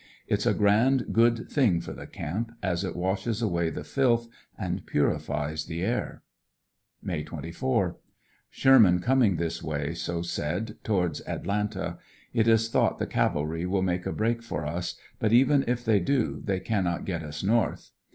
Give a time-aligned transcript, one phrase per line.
[0.27, 4.27] It's a grand good thing for the camp, as it washes away the filth
[4.57, 6.23] and purifies the air.
[7.03, 7.97] May 24.—
[8.49, 11.99] Sherman coming this way, so said, towards Atlanta.
[12.33, 15.99] It is thought the cavalry will make a break for us, but even if they
[15.99, 17.91] do they cannot get us north.